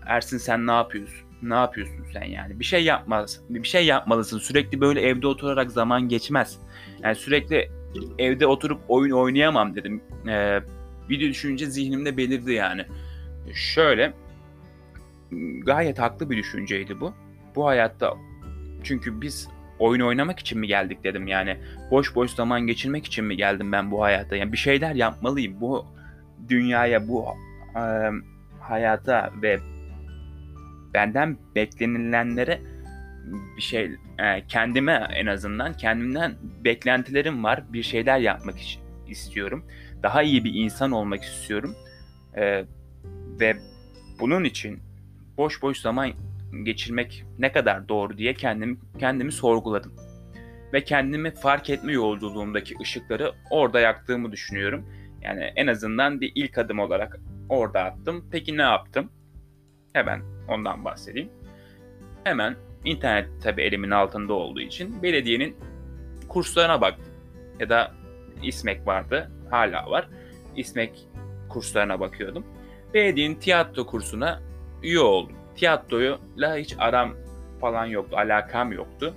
Ersin 0.05 0.37
sen 0.37 0.67
ne 0.67 0.71
yapıyorsun? 0.71 1.24
Ne 1.41 1.53
yapıyorsun 1.53 2.05
sen 2.13 2.23
yani? 2.23 2.59
Bir 2.59 2.65
şey 2.65 2.83
yapmaz, 2.83 3.41
bir 3.49 3.67
şey 3.67 3.85
yapmalısın. 3.85 4.39
Sürekli 4.39 4.81
böyle 4.81 5.01
evde 5.01 5.27
oturarak 5.27 5.71
zaman 5.71 6.09
geçmez. 6.09 6.59
Yani 7.03 7.15
sürekli 7.15 7.71
evde 8.19 8.47
oturup 8.47 8.79
oyun 8.87 9.11
oynayamam 9.11 9.75
dedim. 9.75 10.01
Ee, 10.27 10.59
bir 11.09 11.19
düşünce 11.19 11.65
zihnimde 11.65 12.17
belirdi 12.17 12.53
yani. 12.53 12.85
Şöyle 13.53 14.13
gayet 15.65 15.99
haklı 15.99 16.29
bir 16.29 16.37
düşünceydi 16.37 16.99
bu. 16.99 17.13
Bu 17.55 17.65
hayatta 17.65 18.13
çünkü 18.83 19.21
biz 19.21 19.47
oyun 19.79 20.01
oynamak 20.01 20.39
için 20.39 20.59
mi 20.59 20.67
geldik 20.67 21.03
dedim 21.03 21.27
yani. 21.27 21.57
Boş 21.91 22.15
boş 22.15 22.31
zaman 22.31 22.61
geçirmek 22.61 23.05
için 23.05 23.25
mi 23.25 23.37
geldim 23.37 23.71
ben 23.71 23.91
bu 23.91 24.03
hayata? 24.03 24.35
Yani 24.35 24.51
bir 24.51 24.57
şeyler 24.57 24.95
yapmalıyım. 24.95 25.61
Bu 25.61 25.85
dünyaya, 26.49 27.07
bu 27.07 27.25
e, 27.75 27.83
hayata 28.59 29.33
ve 29.41 29.59
benden 30.95 31.37
beklenilenlere 31.55 32.61
bir 33.57 33.61
şey 33.61 33.91
e, 34.19 34.47
kendime 34.47 35.07
en 35.13 35.25
azından 35.25 35.73
kendimden 35.73 36.35
beklentilerim 36.63 37.43
var. 37.43 37.63
Bir 37.73 37.83
şeyler 37.83 38.19
yapmak 38.19 38.55
istiyorum. 39.07 39.65
Daha 40.03 40.23
iyi 40.23 40.43
bir 40.43 40.53
insan 40.53 40.91
olmak 40.91 41.23
istiyorum. 41.23 41.75
E, 42.37 42.65
ve 43.39 43.55
bunun 44.19 44.43
için 44.43 44.79
boş 45.37 45.61
boş 45.61 45.77
zaman 45.77 46.11
geçirmek 46.63 47.25
ne 47.39 47.51
kadar 47.51 47.89
doğru 47.89 48.17
diye 48.17 48.33
kendimi 48.33 48.77
kendimi 48.99 49.31
sorguladım. 49.31 49.93
Ve 50.73 50.83
kendimi 50.83 51.31
fark 51.31 51.69
etme 51.69 51.93
yolculuğumdaki 51.93 52.75
ışıkları 52.81 53.33
orada 53.49 53.79
yaktığımı 53.79 54.31
düşünüyorum. 54.31 54.89
Yani 55.21 55.43
en 55.55 55.67
azından 55.67 56.21
bir 56.21 56.31
ilk 56.35 56.57
adım 56.57 56.79
olarak 56.79 57.19
orada 57.49 57.83
attım. 57.83 58.25
Peki 58.31 58.57
ne 58.57 58.61
yaptım? 58.61 59.11
Hemen 59.93 60.34
ondan 60.47 60.85
bahsedeyim. 60.85 61.29
Hemen 62.23 62.55
internet 62.85 63.29
tabi 63.43 63.61
elimin 63.61 63.91
altında 63.91 64.33
olduğu 64.33 64.61
için 64.61 65.03
belediyenin 65.03 65.55
kurslarına 66.27 66.81
baktım. 66.81 67.13
Ya 67.59 67.69
da 67.69 67.91
İSMEK 68.43 68.87
vardı, 68.87 69.31
hala 69.49 69.91
var. 69.91 70.07
İSMEK 70.55 70.91
kurslarına 71.49 71.99
bakıyordum. 71.99 72.45
Belediyenin 72.93 73.35
tiyatro 73.35 73.85
kursuna 73.85 74.41
üye 74.83 74.99
oldum 74.99 75.35
tiyatroyla 75.55 76.57
hiç 76.57 76.75
aram 76.77 77.13
falan 77.61 77.85
yoktu, 77.85 78.17
alakam 78.17 78.71
yoktu. 78.71 79.13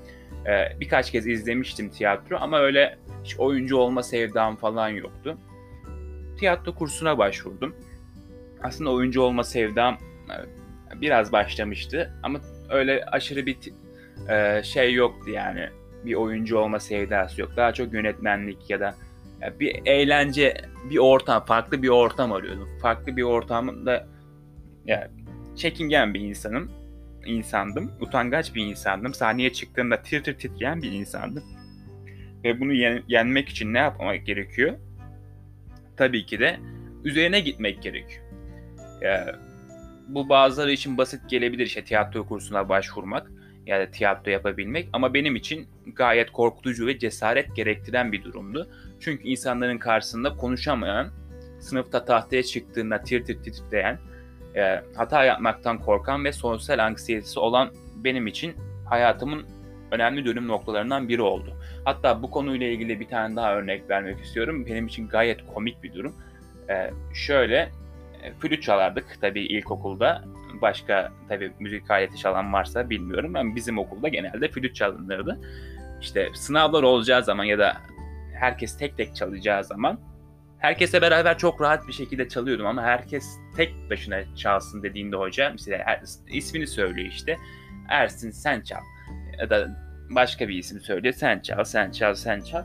Ee, 0.47 0.81
birkaç 0.81 1.11
kez 1.11 1.27
izlemiştim 1.27 1.89
tiyatro 1.91 2.37
ama 2.41 2.59
öyle 2.59 2.99
hiç 3.25 3.39
oyuncu 3.39 3.77
olma 3.77 4.03
sevdam 4.03 4.57
falan 4.57 4.89
yoktu. 4.89 5.39
Tiyatro 6.39 6.75
kursuna 6.75 7.19
başvurdum. 7.19 7.77
Aslında 8.63 8.91
oyuncu 8.91 9.23
olma 9.23 9.45
sevdam 9.45 9.99
biraz 10.95 11.33
başlamıştı 11.33 12.13
ama 12.23 12.41
öyle 12.71 13.05
aşırı 13.05 13.47
bir 13.47 13.57
e, 14.29 14.63
şey 14.63 14.95
yoktu 14.95 15.31
yani. 15.31 15.69
Bir 16.05 16.15
oyuncu 16.15 16.59
olma 16.59 16.81
sevdası 16.81 17.41
yok. 17.41 17.53
Daha 17.57 17.73
çok 17.73 17.93
yönetmenlik 17.93 18.71
ya 18.71 18.81
da 18.81 18.95
bir 19.61 19.81
eğlence, 19.87 20.57
bir 20.91 20.99
ortam, 20.99 21.45
farklı 21.45 21.83
bir 21.83 21.89
ortam 21.89 22.33
arıyordum. 22.33 22.79
Farklı 22.83 23.17
bir 23.17 23.23
ortamda 23.23 24.07
yani 24.87 25.07
çekingen 25.57 26.15
bir 26.15 26.21
insanım. 26.21 26.71
insandım. 27.27 27.93
Utangaç 28.01 28.55
bir 28.55 28.67
insandım. 28.67 29.15
Sahneye 29.15 29.53
çıktığımda 29.53 30.03
tir 30.03 30.23
tir 30.23 30.39
titreyen 30.39 30.83
bir 30.83 30.93
insandım. 30.93 31.45
Ve 32.45 32.61
bunu 32.61 32.73
yen- 32.73 33.03
yenmek 33.09 33.49
için 33.49 33.75
ne 33.75 33.79
yapmak 33.79 34.27
gerekiyor? 34.27 34.75
Tabii 35.97 36.27
ki 36.27 36.39
de 36.41 36.61
üzerine 37.05 37.41
gitmek 37.41 37.83
gerekiyor. 37.83 38.25
Yani 39.03 39.31
bu 40.09 40.29
bazıları 40.29 40.73
için 40.73 40.99
basit 40.99 41.31
gelebilir 41.31 41.67
işte 41.67 41.85
tiyatro 41.85 42.27
kursuna 42.27 42.69
başvurmak 42.69 43.31
ya 43.67 43.81
da 43.81 43.91
tiyatro 43.91 44.31
yapabilmek 44.31 44.89
ama 44.93 45.15
benim 45.15 45.37
için 45.37 45.69
gayet 45.87 46.31
korkutucu 46.31 46.87
ve 46.87 46.99
cesaret 46.99 47.57
gerektiren 47.57 48.13
bir 48.13 48.25
durumdu. 48.25 48.69
Çünkü 49.01 49.29
insanların 49.29 49.79
karşısında 49.79 50.37
konuşamayan, 50.37 51.09
sınıfta 51.61 52.05
tahtaya 52.05 52.43
çıktığında 52.43 53.03
tir 53.03 53.25
tir 53.25 53.43
titreyen, 53.43 53.99
e, 54.57 54.83
hata 54.97 55.25
yapmaktan 55.25 55.79
korkan 55.79 56.25
ve 56.25 56.33
sosyal 56.33 56.79
anksiyetesi 56.79 57.41
olan 57.41 57.71
benim 57.97 58.27
için 58.27 58.55
hayatımın 58.85 59.47
önemli 59.91 60.25
dönüm 60.25 60.49
noktalarından 60.49 61.09
biri 61.09 61.23
oldu. 61.23 61.57
Hatta 61.85 62.23
bu 62.23 62.31
konuyla 62.31 62.67
ilgili 62.67 63.01
bir 63.01 63.09
tane 63.09 63.37
daha 63.37 63.55
örnek 63.55 63.91
vermek 63.91 64.21
istiyorum. 64.21 64.67
Benim 64.67 64.87
için 64.87 65.09
gayet 65.09 65.47
komik 65.55 65.83
bir 65.83 65.95
durum. 65.95 66.15
E, 66.71 66.91
şöyle 67.15 67.69
flüt 68.41 68.63
çalardık 68.63 69.19
tabii 69.21 69.47
ilkokulda. 69.47 70.25
Başka 70.63 71.13
tabii 71.29 71.53
müzik 71.59 71.91
aleti 71.91 72.17
çalan 72.17 72.53
varsa 72.53 72.91
bilmiyorum. 72.91 73.37
ama 73.37 73.57
bizim 73.57 73.79
okulda 73.79 74.09
genelde 74.09 74.49
flüt 74.49 74.75
çalınırdı. 74.75 75.41
İşte 76.01 76.29
sınavlar 76.35 76.83
olacağı 76.83 77.25
zaman 77.25 77.45
ya 77.45 77.59
da 77.59 77.77
herkes 78.35 78.79
tek 78.79 78.97
tek 78.97 79.17
çalacağı 79.17 79.65
zaman 79.65 80.01
herkese 80.59 81.03
beraber 81.03 81.39
çok 81.39 81.61
rahat 81.61 81.89
bir 81.89 81.93
şekilde 81.93 82.29
çalıyordum 82.29 82.67
ama 82.67 82.83
herkes 82.83 83.39
tek 83.57 83.75
başına 83.91 84.37
çalsın 84.37 84.83
dediğinde 84.83 85.17
hoca 85.17 85.51
mesela 85.51 86.01
ismini 86.29 86.67
söylüyor 86.67 87.09
işte. 87.09 87.37
Ersin 87.89 88.31
sen 88.31 88.61
çal 88.61 88.81
ya 89.39 89.51
da 89.51 89.69
başka 90.11 90.49
bir 90.49 90.55
isim 90.55 90.81
söylüyor 90.81 91.15
sen 91.15 91.41
çal 91.41 91.65
sen 91.65 91.91
çal 91.91 92.15
sen 92.15 92.41
çal. 92.41 92.65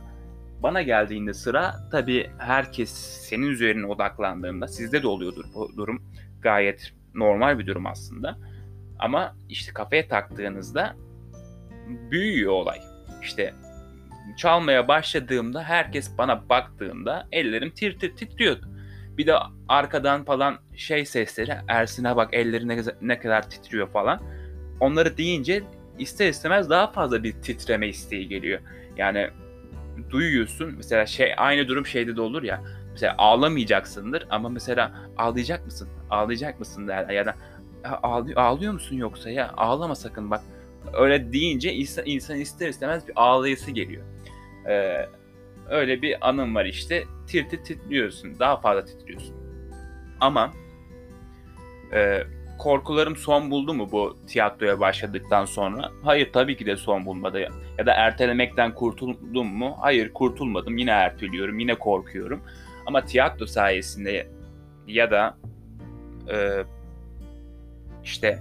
Bana 0.63 0.82
geldiğinde 0.82 1.34
sıra 1.34 1.75
tabii 1.91 2.29
herkes 2.38 2.89
senin 3.29 3.48
üzerine 3.48 3.86
odaklandığında 3.86 4.67
sizde 4.67 5.03
de 5.03 5.08
oluyordur 5.08 5.46
bu 5.53 5.72
durum. 5.77 6.03
Gayet 6.41 6.93
normal 7.13 7.60
bir 7.60 7.67
durum 7.67 7.86
aslında. 7.86 8.38
Ama 9.00 9.36
işte 9.50 9.74
kafaya 9.74 10.08
taktığınızda 10.08 10.96
büyüyor 12.12 12.51
olay. 12.51 12.79
İşte 13.22 13.53
çalmaya 14.38 14.88
başladığımda 14.88 15.63
herkes 15.63 16.17
bana 16.17 16.50
baktığında 16.50 17.27
ellerim 17.32 17.72
tir 17.72 18.00
tir 18.00 18.15
titriyordu. 18.15 18.70
Bir 19.17 19.27
de 19.27 19.36
arkadan 19.67 20.25
falan 20.25 20.58
şey 20.75 21.05
sesleri 21.05 21.53
Ersin'e 21.67 22.15
bak 22.15 22.29
elleri 22.34 22.67
ne, 22.67 22.82
ne 23.01 23.20
kadar 23.20 23.50
titriyor 23.50 23.91
falan. 23.91 24.22
onları 24.79 25.17
deyince 25.17 25.63
ister 26.00 26.29
istemez 26.29 26.70
daha 26.70 26.91
fazla 26.91 27.24
bir 27.24 27.32
titreme 27.32 27.88
isteği 27.88 28.27
geliyor. 28.27 28.60
Yani 28.98 29.29
duyuyorsun 30.13 30.74
mesela 30.77 31.05
şey 31.05 31.34
aynı 31.38 31.67
durum 31.67 31.86
şeyde 31.86 32.15
de 32.15 32.22
olur 32.22 32.43
ya 32.43 32.63
mesela 32.91 33.15
ağlamayacaksındır 33.17 34.27
ama 34.29 34.50
mesela 34.50 34.91
ağlayacak 35.17 35.65
mısın? 35.65 35.89
Ağlayacak 36.10 36.60
mısın 36.60 36.88
der 36.88 37.10
ya 37.10 37.25
da 37.25 37.36
ağlıyor, 38.03 38.74
musun 38.74 38.96
yoksa 38.96 39.29
ya 39.29 39.53
ağlama 39.58 39.96
sakın 39.96 40.32
bak 40.32 40.41
öyle 40.93 41.34
deyince 41.34 41.74
insan, 41.74 42.05
insan 42.05 42.38
ister 42.38 42.70
istemez 42.70 43.08
bir 43.08 43.13
ağlayısı 43.15 43.72
geliyor. 43.72 44.03
Ee, 44.70 45.10
öyle 45.70 46.01
bir 46.01 46.29
anım 46.29 46.55
var 46.55 46.65
işte 46.65 47.03
tir 47.27 47.50
tir 47.50 47.63
titriyorsun 47.63 48.39
daha 48.39 48.58
fazla 48.58 48.86
titriyorsun. 48.86 49.36
Ama 50.20 50.53
e, 51.93 52.24
korkularım 52.63 53.15
son 53.15 53.51
buldu 53.51 53.74
mu 53.74 53.91
bu 53.91 54.17
tiyatroya 54.27 54.79
başladıktan 54.79 55.46
sonra? 55.46 55.91
Hayır 56.03 56.34
tabii 56.34 56.58
ki 56.58 56.65
de 56.65 56.77
son 56.77 57.05
bulmadı. 57.05 57.48
Ya 57.77 57.86
da 57.86 57.93
ertelemekten 57.93 58.74
kurtuldum 58.74 59.48
mu? 59.48 59.75
Hayır 59.79 60.13
kurtulmadım. 60.13 60.77
Yine 60.77 60.91
erteliyorum, 60.91 61.60
yine 61.60 61.75
korkuyorum. 61.75 62.43
Ama 62.86 63.05
tiyatro 63.05 63.46
sayesinde 63.46 64.27
ya 64.88 65.12
da 65.12 65.38
e, 66.32 66.63
işte 68.03 68.39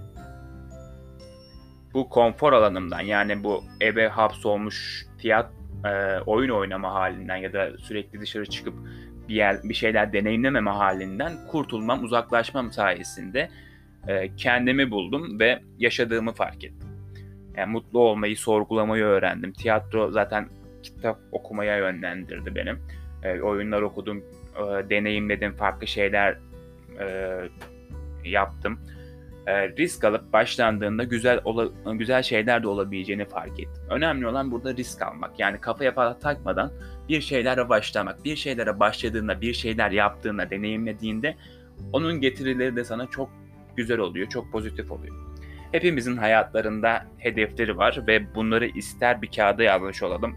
bu 1.94 2.08
konfor 2.08 2.52
alanımdan 2.52 3.00
yani 3.00 3.44
bu 3.44 3.64
eve 3.80 4.08
hapsolmuş 4.08 5.06
tiyat 5.18 5.50
e, 5.84 6.20
oyun 6.26 6.50
oynama 6.50 6.94
halinden 6.94 7.36
ya 7.36 7.52
da 7.52 7.78
sürekli 7.78 8.20
dışarı 8.20 8.46
çıkıp 8.46 8.74
bir 9.28 9.34
yer 9.34 9.62
bir 9.62 9.74
şeyler 9.74 10.12
deneyimlememe 10.12 10.70
halinden 10.70 11.32
kurtulmam, 11.50 12.04
uzaklaşmam 12.04 12.72
sayesinde 12.72 13.48
e, 14.08 14.36
kendimi 14.36 14.90
buldum 14.90 15.40
ve 15.40 15.60
yaşadığımı 15.78 16.32
fark 16.32 16.64
ettim. 16.64 16.88
Yani 17.56 17.72
mutlu 17.72 17.98
olmayı, 17.98 18.36
sorgulamayı 18.36 19.04
öğrendim. 19.04 19.52
Tiyatro 19.52 20.10
zaten 20.10 20.48
kitap 20.82 21.18
okumaya 21.32 21.76
yönlendirdi 21.76 22.54
benim. 22.54 22.78
E, 23.22 23.40
oyunlar 23.40 23.82
okudum, 23.82 24.24
e, 24.56 24.90
deneyimledim, 24.90 25.52
farklı 25.52 25.86
şeyler 25.86 26.38
e, 27.00 27.38
yaptım. 28.24 28.78
E, 29.46 29.68
risk 29.68 30.04
alıp 30.04 30.32
başlandığında 30.32 31.04
güzel 31.04 31.40
ola, 31.44 31.92
güzel 31.92 32.22
şeyler 32.22 32.62
de 32.62 32.68
olabileceğini 32.68 33.24
fark 33.24 33.60
ettim. 33.60 33.82
Önemli 33.90 34.26
olan 34.26 34.50
burada 34.50 34.76
risk 34.76 35.02
almak. 35.02 35.40
Yani 35.40 35.60
kafaya 35.60 35.92
falan 35.92 36.18
takmadan 36.18 36.72
bir 37.08 37.20
şeylere 37.20 37.68
başlamak. 37.68 38.24
Bir 38.24 38.36
şeylere 38.36 38.80
başladığında, 38.80 39.40
bir 39.40 39.54
şeyler 39.54 39.90
yaptığında, 39.90 40.50
deneyimlediğinde 40.50 41.36
onun 41.92 42.20
getirileri 42.20 42.76
de 42.76 42.84
sana 42.84 43.06
çok 43.06 43.30
güzel 43.76 43.98
oluyor, 43.98 44.28
çok 44.28 44.52
pozitif 44.52 44.92
oluyor. 44.92 45.16
Hepimizin 45.72 46.16
hayatlarında 46.16 47.06
hedefleri 47.18 47.76
var 47.76 48.04
ve 48.06 48.34
bunları 48.34 48.66
ister 48.66 49.22
bir 49.22 49.30
kağıda 49.30 49.62
yazmış 49.62 50.02
olalım, 50.02 50.36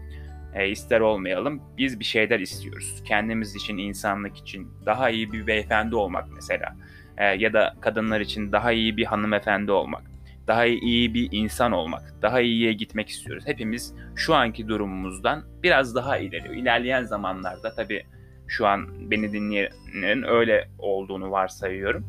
e, 0.54 0.68
ister 0.68 1.00
olmayalım. 1.00 1.62
Biz 1.78 2.00
bir 2.00 2.04
şeyler 2.04 2.40
istiyoruz. 2.40 3.02
Kendimiz 3.08 3.56
için, 3.56 3.78
insanlık 3.78 4.36
için 4.36 4.68
daha 4.86 5.10
iyi 5.10 5.32
bir 5.32 5.46
beyefendi 5.46 5.96
olmak 5.96 6.24
mesela. 6.34 6.76
E, 7.18 7.24
ya 7.24 7.52
da 7.52 7.74
kadınlar 7.80 8.20
için 8.20 8.52
daha 8.52 8.72
iyi 8.72 8.96
bir 8.96 9.04
hanımefendi 9.04 9.72
olmak. 9.72 10.02
Daha 10.46 10.64
iyi 10.66 11.14
bir 11.14 11.28
insan 11.32 11.72
olmak. 11.72 12.02
Daha 12.22 12.40
iyiye 12.40 12.72
gitmek 12.72 13.08
istiyoruz. 13.08 13.44
Hepimiz 13.46 13.94
şu 14.16 14.34
anki 14.34 14.68
durumumuzdan 14.68 15.44
biraz 15.62 15.94
daha 15.94 16.18
ileri. 16.18 16.58
İlerleyen 16.58 17.02
zamanlarda 17.02 17.74
tabii 17.74 18.02
şu 18.48 18.66
an 18.66 19.10
beni 19.10 19.32
dinleyenin 19.32 20.22
öyle 20.22 20.68
olduğunu 20.78 21.30
varsayıyorum 21.30 22.06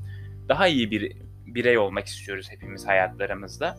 daha 0.50 0.68
iyi 0.68 0.92
bir 0.92 1.12
birey 1.46 1.77
olmak 1.77 2.06
istiyoruz 2.06 2.48
hepimiz 2.51 2.88
hayatlarımızda. 2.88 3.77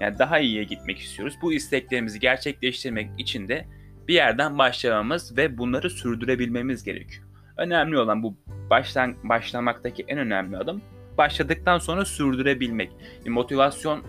Yani 0.00 0.18
daha 0.18 0.38
iyiye 0.38 0.64
gitmek 0.64 0.98
istiyoruz. 0.98 1.34
Bu 1.42 1.52
isteklerimizi 1.52 2.20
gerçekleştirmek 2.20 3.10
için 3.18 3.48
de 3.48 3.66
bir 4.08 4.14
yerden 4.14 4.58
başlamamız 4.58 5.36
ve 5.36 5.58
bunları 5.58 5.90
sürdürebilmemiz 5.90 6.84
gerekiyor. 6.84 7.24
Önemli 7.56 7.98
olan 7.98 8.22
bu 8.22 8.36
baştan 8.70 9.28
başlamaktaki 9.28 10.04
en 10.08 10.18
önemli 10.18 10.56
adım 10.56 10.82
başladıktan 11.18 11.78
sonra 11.78 12.04
sürdürebilmek. 12.04 12.90
Motivasyon 13.26 14.02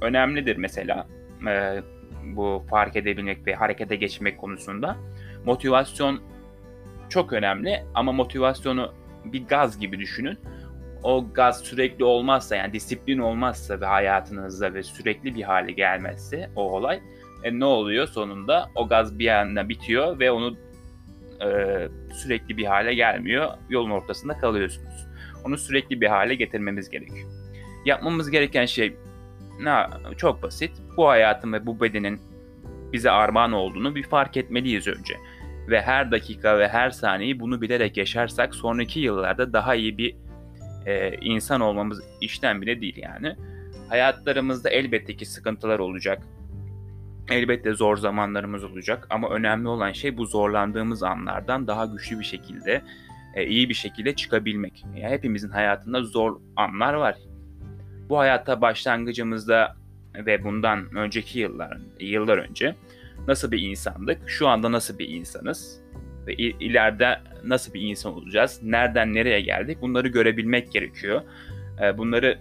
önemlidir 0.00 0.56
mesela 0.56 1.06
e, 1.48 1.82
bu 2.24 2.66
fark 2.70 2.96
edebilmek 2.96 3.46
ve 3.46 3.54
harekete 3.54 3.96
geçmek 3.96 4.38
konusunda. 4.38 4.96
Motivasyon 5.44 6.20
çok 7.08 7.32
önemli 7.32 7.84
ama 7.94 8.12
motivasyonu 8.12 8.94
bir 9.24 9.46
gaz 9.46 9.78
gibi 9.78 9.98
düşünün. 9.98 10.38
O 11.02 11.32
gaz 11.34 11.60
sürekli 11.60 12.04
olmazsa 12.04 12.56
yani 12.56 12.72
disiplin 12.72 13.18
olmazsa 13.18 13.80
ve 13.80 13.86
hayatınızda 13.86 14.74
ve 14.74 14.82
sürekli 14.82 15.34
bir 15.34 15.42
hale 15.42 15.72
gelmezse 15.72 16.50
o 16.56 16.62
olay 16.62 17.00
e, 17.42 17.58
ne 17.58 17.64
oluyor 17.64 18.06
sonunda? 18.06 18.70
O 18.74 18.88
gaz 18.88 19.18
bir 19.18 19.28
anda 19.28 19.68
bitiyor 19.68 20.18
ve 20.18 20.30
onu 20.30 20.56
e, 21.44 21.48
sürekli 22.14 22.56
bir 22.56 22.64
hale 22.64 22.94
gelmiyor. 22.94 23.48
Yolun 23.68 23.90
ortasında 23.90 24.38
kalıyorsunuz. 24.38 25.06
Onu 25.44 25.58
sürekli 25.58 26.00
bir 26.00 26.06
hale 26.06 26.34
getirmemiz 26.34 26.90
gerekiyor. 26.90 27.28
Yapmamız 27.84 28.30
gereken 28.30 28.66
şey 28.66 28.96
ne 29.62 29.86
çok 30.16 30.42
basit. 30.42 30.70
Bu 30.96 31.08
hayatın 31.08 31.52
ve 31.52 31.66
bu 31.66 31.80
bedenin 31.80 32.20
bize 32.92 33.10
armağan 33.10 33.52
olduğunu 33.52 33.94
bir 33.94 34.02
fark 34.02 34.36
etmeliyiz 34.36 34.88
önce 34.88 35.14
ve 35.68 35.82
her 35.82 36.10
dakika 36.10 36.58
ve 36.58 36.68
her 36.68 36.90
saniyeyi 36.90 37.40
bunu 37.40 37.60
bilerek 37.60 37.96
yaşarsak 37.96 38.54
sonraki 38.54 39.00
yıllarda 39.00 39.52
daha 39.52 39.74
iyi 39.74 39.98
bir 39.98 40.16
e, 40.86 41.16
insan 41.20 41.60
olmamız 41.60 42.02
işten 42.20 42.62
bile 42.62 42.80
değil 42.80 42.96
yani. 42.96 43.36
Hayatlarımızda 43.88 44.70
elbette 44.70 45.16
ki 45.16 45.26
sıkıntılar 45.26 45.78
olacak. 45.78 46.22
Elbette 47.30 47.74
zor 47.74 47.96
zamanlarımız 47.96 48.64
olacak 48.64 49.06
ama 49.10 49.28
önemli 49.28 49.68
olan 49.68 49.92
şey 49.92 50.16
bu 50.16 50.26
zorlandığımız 50.26 51.02
anlardan 51.02 51.66
daha 51.66 51.86
güçlü 51.86 52.18
bir 52.18 52.24
şekilde, 52.24 52.82
e, 53.34 53.46
iyi 53.46 53.68
bir 53.68 53.74
şekilde 53.74 54.14
çıkabilmek. 54.14 54.84
Yani 54.96 55.12
hepimizin 55.12 55.50
hayatında 55.50 56.02
zor 56.02 56.40
anlar 56.56 56.94
var. 56.94 57.16
Bu 58.08 58.18
hayatta 58.18 58.60
başlangıcımızda 58.60 59.76
ve 60.14 60.44
bundan 60.44 60.96
önceki 60.96 61.38
yıllar 61.38 61.78
yıllar 62.00 62.38
önce 62.38 62.74
nasıl 63.28 63.50
bir 63.50 63.62
insandık, 63.62 64.28
şu 64.28 64.48
anda 64.48 64.72
nasıl 64.72 64.98
bir 64.98 65.08
insanız 65.08 65.80
ve 66.26 66.34
ileride 66.34 67.20
nasıl 67.44 67.74
bir 67.74 67.80
insan 67.80 68.14
olacağız, 68.14 68.60
nereden 68.62 69.14
nereye 69.14 69.40
geldik 69.40 69.78
bunları 69.80 70.08
görebilmek 70.08 70.72
gerekiyor. 70.72 71.22
Bunları 71.98 72.38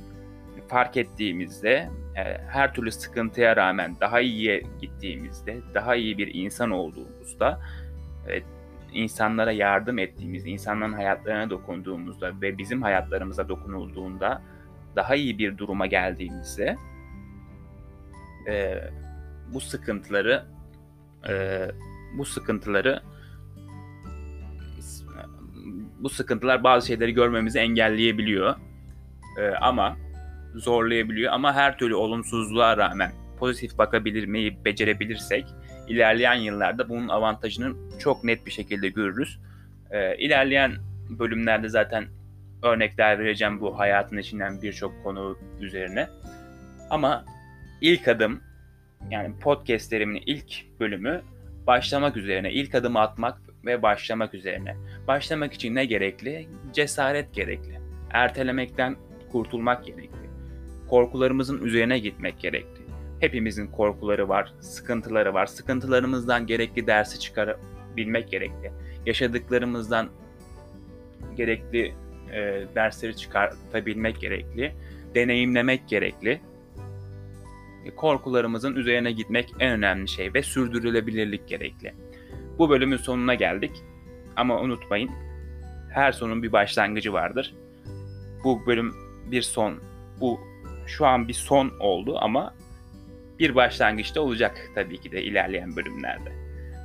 fark 0.67 0.97
ettiğimizde 0.97 1.89
her 2.49 2.73
türlü 2.73 2.91
sıkıntıya 2.91 3.55
rağmen 3.55 3.95
daha 4.01 4.19
iyiye 4.19 4.63
gittiğimizde, 4.81 5.61
daha 5.73 5.95
iyi 5.95 6.17
bir 6.17 6.33
insan 6.33 6.71
olduğumuzda, 6.71 7.59
insanlara 8.93 9.51
yardım 9.51 9.99
ettiğimiz, 9.99 10.45
insanların 10.45 10.93
hayatlarına 10.93 11.49
dokunduğumuzda 11.49 12.41
ve 12.41 12.57
bizim 12.57 12.81
hayatlarımıza 12.81 13.49
dokunulduğunda 13.49 14.41
daha 14.95 15.15
iyi 15.15 15.37
bir 15.37 15.57
duruma 15.57 15.85
geldiğimizde 15.85 16.75
bu 19.53 19.61
sıkıntıları 19.61 20.45
e, 21.29 21.67
bu 22.17 22.25
sıkıntıları 22.25 23.01
bu 25.99 26.09
sıkıntılar 26.09 26.63
bazı 26.63 26.87
şeyleri 26.87 27.13
görmemizi 27.13 27.59
engelleyebiliyor. 27.59 28.55
E, 29.39 29.47
ama 29.47 29.97
zorlayabiliyor 30.55 31.33
ama 31.33 31.53
her 31.53 31.77
türlü 31.77 31.95
olumsuzluğa 31.95 32.77
rağmen 32.77 33.11
pozitif 33.39 33.77
bakabilir 33.77 34.25
mi, 34.25 34.65
becerebilirsek 34.65 35.45
ilerleyen 35.87 36.35
yıllarda 36.35 36.89
bunun 36.89 37.07
avantajını 37.07 37.75
çok 37.99 38.23
net 38.23 38.45
bir 38.45 38.51
şekilde 38.51 38.89
görürüz. 38.89 39.39
E, 39.91 40.17
ilerleyen 40.17 40.71
bölümlerde 41.09 41.69
zaten 41.69 42.05
örnekler 42.63 43.19
vereceğim 43.19 43.61
bu 43.61 43.79
hayatın 43.79 44.17
içinden 44.17 44.61
birçok 44.61 45.03
konu 45.03 45.37
üzerine. 45.59 46.09
Ama 46.89 47.25
ilk 47.81 48.07
adım 48.07 48.41
yani 49.11 49.39
podcastlerimin 49.39 50.23
ilk 50.25 50.79
bölümü 50.79 51.21
başlamak 51.67 52.17
üzerine, 52.17 52.51
ilk 52.51 52.75
adımı 52.75 52.99
atmak 52.99 53.41
ve 53.65 53.81
başlamak 53.81 54.33
üzerine. 54.33 54.75
Başlamak 55.07 55.53
için 55.53 55.75
ne 55.75 55.85
gerekli? 55.85 56.47
Cesaret 56.73 57.33
gerekli. 57.33 57.79
Ertelemekten 58.11 58.95
kurtulmak 59.31 59.85
gerekli. 59.85 60.29
Korkularımızın 60.89 61.65
üzerine 61.65 61.99
gitmek 61.99 62.39
gerekli. 62.39 62.83
Hepimizin 63.19 63.67
korkuları 63.67 64.29
var, 64.29 64.53
sıkıntıları 64.59 65.33
var. 65.33 65.45
Sıkıntılarımızdan 65.45 66.47
gerekli 66.47 66.87
dersi 66.87 67.19
çıkarabilmek 67.19 68.31
gerekli. 68.31 68.71
Yaşadıklarımızdan 69.05 70.09
gerekli 71.35 71.93
e, 72.31 72.65
dersleri 72.75 73.17
çıkartabilmek 73.17 74.21
gerekli. 74.21 74.73
Deneyimlemek 75.15 75.87
gerekli 75.87 76.41
korkularımızın 77.91 78.75
üzerine 78.75 79.11
gitmek 79.11 79.53
en 79.59 79.71
önemli 79.71 80.07
şey 80.07 80.33
ve 80.33 80.43
sürdürülebilirlik 80.43 81.47
gerekli. 81.47 81.93
Bu 82.59 82.69
bölümün 82.69 82.97
sonuna 82.97 83.35
geldik. 83.35 83.71
Ama 84.35 84.61
unutmayın 84.61 85.09
her 85.93 86.11
sonun 86.11 86.43
bir 86.43 86.51
başlangıcı 86.51 87.13
vardır. 87.13 87.55
Bu 88.43 88.65
bölüm 88.65 88.93
bir 89.31 89.41
son, 89.41 89.79
bu 90.21 90.39
şu 90.87 91.05
an 91.05 91.27
bir 91.27 91.33
son 91.33 91.71
oldu 91.79 92.17
ama 92.21 92.53
bir 93.39 93.55
başlangıçta 93.55 94.21
olacak 94.21 94.71
tabii 94.75 95.01
ki 95.01 95.11
de 95.11 95.23
ilerleyen 95.23 95.75
bölümlerde. 95.75 96.31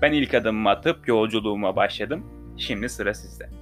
Ben 0.03 0.13
ilk 0.13 0.35
adımımı 0.35 0.71
atıp 0.71 1.09
yolculuğuma 1.09 1.77
başladım. 1.77 2.27
Şimdi 2.57 2.89
sıra 2.89 3.15
sizde. 3.15 3.58